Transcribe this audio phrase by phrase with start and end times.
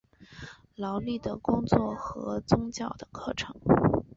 [0.73, 3.55] 劳力的工作和宗教的课程。